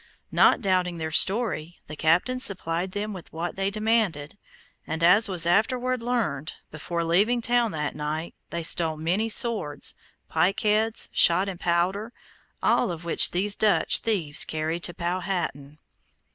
[0.31, 4.35] Not doubting their story, the captain supplied them with what they demanded,
[4.87, 9.93] and, as was afterward learned, before leaving town that night they stole many swords,
[10.27, 12.13] pike heads, shot and powder,
[12.63, 15.77] all of which these Dutch thieves carried to Powhatan.